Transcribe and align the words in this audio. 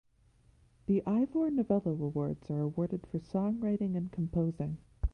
The 0.87 1.03
Ivor 1.05 1.51
Novello 1.51 1.91
Awards 1.91 2.49
are 2.49 2.61
awarded 2.61 3.05
for 3.05 3.19
songwriting 3.19 3.95
and 3.95 4.11
composing. 4.11 4.79